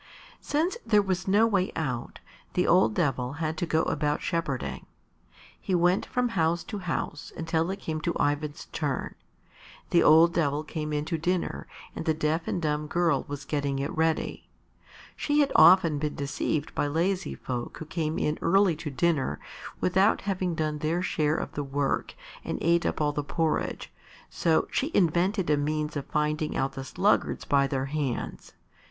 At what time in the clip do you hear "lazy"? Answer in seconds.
16.87-17.35